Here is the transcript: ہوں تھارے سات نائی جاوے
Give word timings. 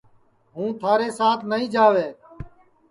ہوں 0.53 0.69
تھارے 0.81 1.07
سات 1.19 1.39
نائی 1.49 1.65
جاوے 1.73 2.07